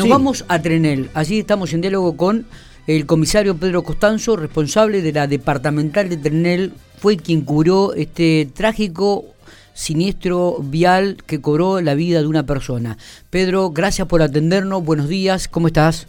[0.00, 1.10] Nos vamos a Trenel.
[1.12, 2.46] Allí estamos en diálogo con
[2.86, 6.72] el comisario Pedro Costanzo, responsable de la departamental de Trenel.
[6.96, 9.26] Fue quien cubrió este trágico
[9.74, 12.96] siniestro vial que cobró la vida de una persona.
[13.28, 14.82] Pedro, gracias por atendernos.
[14.82, 15.48] Buenos días.
[15.48, 16.06] ¿Cómo estás?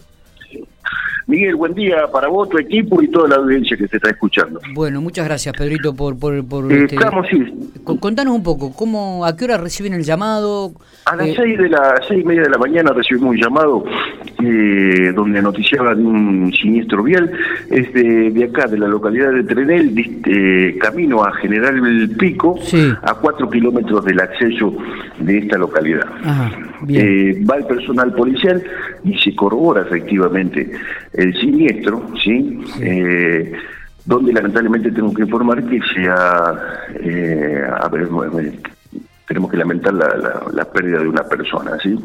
[1.42, 4.60] Miguel, buen día para vos, tu equipo y toda la audiencia que se está escuchando.
[4.76, 6.20] Bueno, muchas gracias, Pedrito, por...
[6.20, 7.40] por, por eh, este, Estamos, sí.
[8.00, 10.74] Contanos un poco, ¿cómo, ¿a qué hora reciben el llamado?
[11.06, 13.84] A las eh, seis de la seis y media de la mañana recibimos un llamado
[14.44, 17.32] eh, donde noticiaba de un siniestro vial
[17.70, 22.60] es de, acá, de la localidad de Trenel, camino a General el Pico,
[23.02, 24.76] a cuatro kilómetros del acceso
[25.20, 26.08] de esta localidad.
[27.50, 28.64] va el personal policial
[29.04, 30.72] y se corrobora efectivamente
[31.14, 32.60] el siniestro, ¿sí?
[32.80, 33.54] Eh,
[34.06, 36.54] donde lamentablemente tengo que informar que sea,
[37.04, 38.10] eh, a ver,
[39.32, 41.98] tenemos que lamentar la, pérdida de una persona, ¿sí?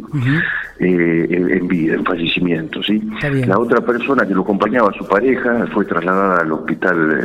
[0.79, 3.03] Eh, en, vida, en fallecimiento, ¿sí?
[3.49, 7.21] La otra persona que lo acompañaba, su pareja, fue trasladada al hospital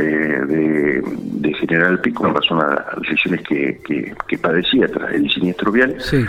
[0.48, 5.72] de, General Pico en razón a las lesiones que, que, que padecía tras el siniestro
[5.72, 5.96] vial.
[6.00, 6.26] Sí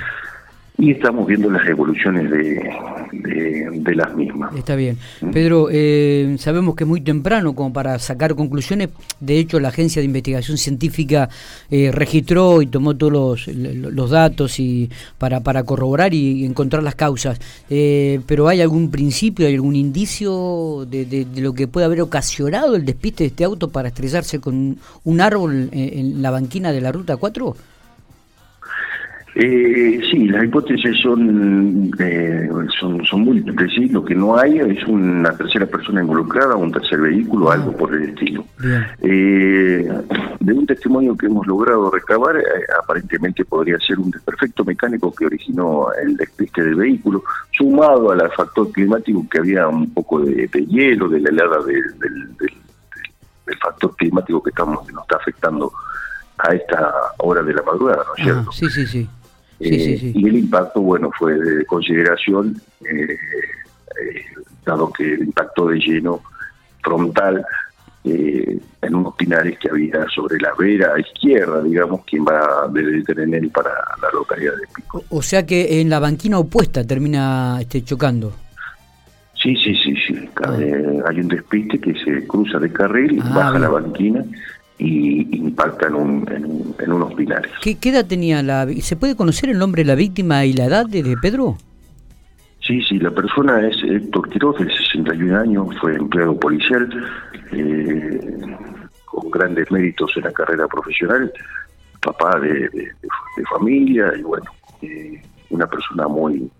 [0.83, 2.69] y estamos viendo las evoluciones de,
[3.12, 4.52] de, las mismas.
[4.56, 4.98] Está bien.
[5.33, 8.88] Pedro, eh, sabemos que es muy temprano como para sacar conclusiones.
[9.20, 11.28] De hecho, la Agencia de Investigación Científica
[11.70, 16.97] eh, registró y tomó todos los, los, datos y para, para corroborar y encontrar las
[16.97, 17.38] causas.
[17.70, 22.75] Eh, pero ¿hay algún principio, hay algún indicio de, de, lo que puede haber ocasionado
[22.75, 26.80] el despiste de este auto para estrellarse con un árbol en, en la banquina de
[26.80, 27.55] la Ruta 4?
[29.34, 33.88] Eh, sí, las hipótesis son, eh, son, son múltiples, ¿sí?
[33.88, 38.10] Lo que no hay es una tercera persona involucrada, un tercer vehículo, algo por el
[38.10, 38.44] estilo.
[39.00, 39.91] Eh,
[40.38, 42.42] de un testimonio que hemos logrado recabar, eh,
[42.83, 48.70] aparentemente podría ser un desperfecto mecánico que originó el despiste del vehículo, sumado al factor
[48.70, 52.53] climático que había un poco de, hielo, de la helada del, del,
[53.60, 55.72] factor climático que, estamos, que nos está afectando
[56.38, 58.53] a esta hora de la madrugada, ¿no es ah, cierto?
[58.53, 59.09] Sí, sí, sí.
[59.62, 64.25] Eh, y el impacto, bueno, fue de consideración, eh, eh,
[64.67, 66.23] dado que el impacto de lleno
[66.83, 67.45] frontal
[68.05, 73.71] en unos pinares que había sobre la vera izquierda, digamos, quien va desde Trenel para
[73.71, 75.05] la localidad de Pico.
[75.09, 78.33] O sea que en la banquina opuesta termina este, chocando.
[79.41, 80.29] Sí, sí, sí, sí.
[80.44, 80.56] Ah.
[81.09, 84.25] hay un despiste que se cruza de carril, ah, baja la banquina
[84.78, 87.53] y impacta en, un, en, unos pilares.
[87.60, 90.87] ¿Qué, edad tenía la ¿Se puede conocer el nombre de la víctima y la edad
[90.87, 91.56] de, Pedro?
[92.60, 96.88] Sí, sí, la persona es Héctor Quiroz, de 61 años, fue empleado policial,
[97.53, 98.21] eh,
[99.05, 101.32] con grandes méritos en la carrera profesional,
[102.00, 102.69] papá de,
[103.50, 104.47] familia y bueno,
[104.81, 106.50] eh, una persona muy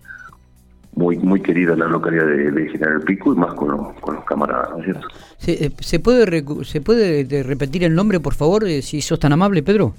[0.95, 4.25] muy muy querida en la localidad de, General Pico y más con los, con los
[4.25, 5.09] camaradas, ¿no es cierto?
[5.39, 9.33] ¿Se, eh, ¿se puede, ¿se puede repetir el nombre, por favor, eh, si sos tan
[9.33, 9.95] amable, Pedro?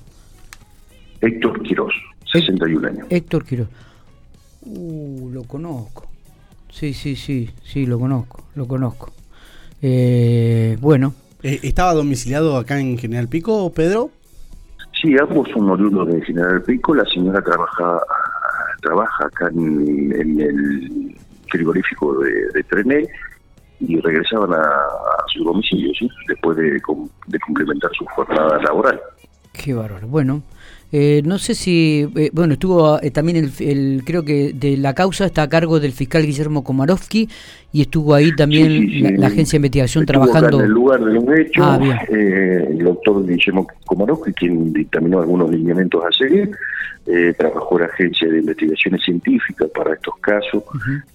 [1.21, 1.93] Héctor Quirós,
[2.31, 3.07] 61 años.
[3.09, 3.67] Héctor Quirós.
[4.65, 6.07] Uh, lo conozco.
[6.69, 9.11] Sí, sí, sí, sí, lo conozco, lo conozco.
[9.81, 11.13] Eh, bueno.
[11.43, 14.11] ¿Estaba domiciliado acá en General Pico, Pedro?
[15.01, 16.95] Sí, ambos son oriundos de General Pico.
[16.95, 17.99] La señora trabaja
[18.83, 21.15] trabaja acá en, el
[21.49, 23.07] frigorífico de, de Trené
[23.79, 24.63] y regresaban a,
[25.27, 25.91] su domicilio,
[26.27, 26.71] después de,
[27.27, 28.99] de complementar su jornada laboral.
[29.53, 30.07] Qué bárbaro.
[30.07, 30.41] Bueno,
[30.95, 35.25] eh, no sé si, eh, bueno, estuvo eh, también el, creo que de la causa
[35.25, 37.27] está a cargo del fiscal Guillermo Komarovsky
[37.71, 40.59] y estuvo ahí también La, agencia de investigación trabajando.
[40.59, 46.03] en el lugar de los hechos, ah, el doctor Guillermo Komarovsky, quien dictaminó algunos lineamientos
[46.03, 46.51] a seguir,
[47.37, 50.63] trabajó la agencia de investigaciones científicas para estos casos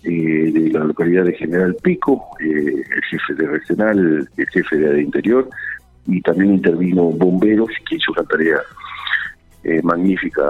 [0.03, 5.49] de la localidad de General Pico, el jefe de regional, el jefe de interior
[6.09, 8.61] y también intervino bomberos que hizo una tarea
[9.63, 10.43] eh, magnífica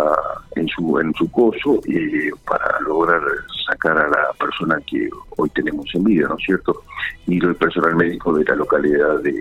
[0.55, 3.21] en su en su coso eh, para lograr
[3.69, 6.83] sacar a la persona que hoy tenemos en vida, ¿no es cierto?
[7.27, 9.33] Y el personal médico de la localidad de,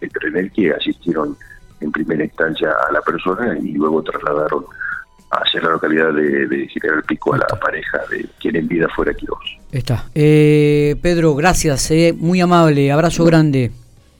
[0.00, 1.36] de Trenel que asistieron
[1.80, 4.64] en primera instancia a la persona y luego trasladaron
[5.30, 9.12] hacia la localidad de, de General Pico a la pareja de quien en vida fuera
[9.12, 9.58] Quirós.
[9.72, 10.04] Está.
[10.14, 13.72] Eh, Pedro, gracias, muy amable, abrazo grande.